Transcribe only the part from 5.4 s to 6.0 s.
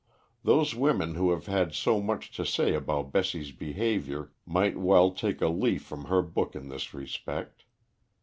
a leaf